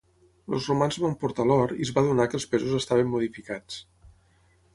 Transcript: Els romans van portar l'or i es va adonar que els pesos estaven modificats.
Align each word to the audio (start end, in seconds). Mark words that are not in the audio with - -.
Els 0.55 0.69
romans 0.69 0.97
van 1.03 1.13
portar 1.23 1.45
l'or 1.49 1.75
i 1.81 1.87
es 1.89 1.93
va 1.99 2.03
adonar 2.05 2.27
que 2.33 2.39
els 2.41 2.49
pesos 2.55 2.75
estaven 2.79 3.13
modificats. 3.13 3.79